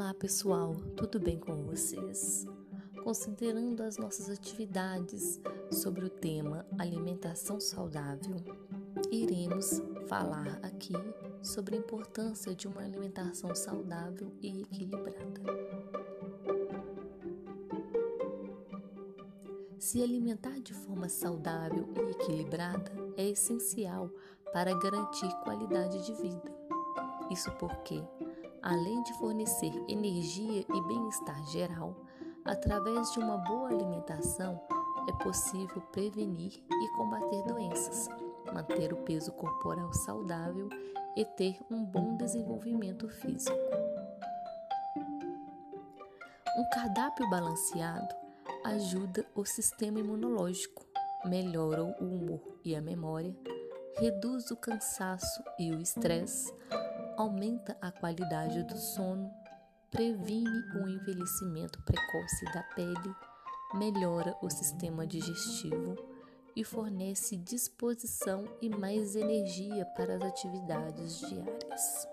[0.00, 2.46] Olá pessoal, tudo bem com vocês?
[3.02, 5.40] Considerando as nossas atividades
[5.72, 8.36] sobre o tema alimentação saudável,
[9.10, 10.92] iremos falar aqui
[11.42, 15.42] sobre a importância de uma alimentação saudável e equilibrada.
[19.80, 24.08] Se alimentar de forma saudável e equilibrada é essencial
[24.52, 26.56] para garantir qualidade de vida.
[27.32, 28.00] Isso porque
[28.62, 31.94] além de fornecer energia e bem-estar geral,
[32.44, 34.60] através de uma boa alimentação
[35.08, 38.08] é possível prevenir e combater doenças,
[38.52, 40.68] manter o peso corporal saudável
[41.16, 43.56] e ter um bom desenvolvimento físico.
[46.58, 48.14] Um cardápio balanceado
[48.64, 50.84] ajuda o sistema imunológico,
[51.24, 53.34] melhora o humor e a memória,
[53.96, 56.52] reduz o cansaço e o estresse,
[57.16, 59.30] aumenta a qualidade do sono,
[59.90, 63.14] previne o envelhecimento precoce da pele,
[63.74, 65.96] melhora o sistema digestivo
[66.54, 72.08] e fornece disposição e mais energia para as atividades diárias.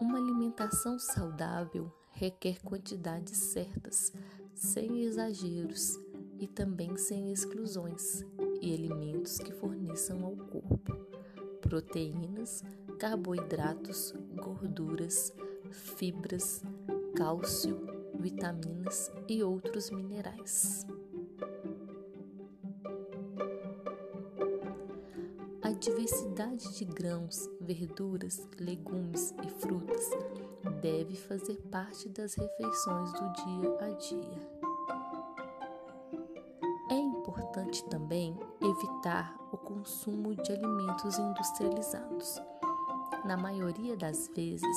[0.00, 4.12] Uma alimentação saudável requer quantidades certas,
[4.54, 6.05] sem exageros
[6.38, 8.24] e também sem exclusões,
[8.60, 11.06] e alimentos que forneçam ao corpo
[11.66, 12.62] proteínas,
[12.98, 15.32] carboidratos, gorduras,
[15.70, 16.62] fibras,
[17.16, 17.80] cálcio,
[18.18, 20.86] vitaminas e outros minerais.
[25.60, 30.10] A diversidade de grãos, verduras, legumes e frutas
[30.80, 34.55] deve fazer parte das refeições do dia a dia.
[37.56, 42.40] Importante também evitar o consumo de alimentos industrializados.
[43.24, 44.76] Na maioria das vezes,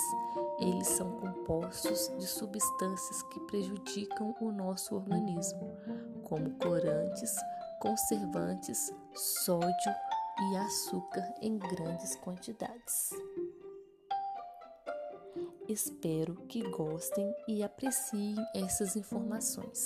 [0.59, 5.77] eles são compostos de substâncias que prejudicam o nosso organismo,
[6.23, 7.35] como corantes,
[7.81, 9.93] conservantes, sódio
[10.41, 13.09] e açúcar em grandes quantidades.
[15.67, 19.85] Espero que gostem e apreciem essas informações.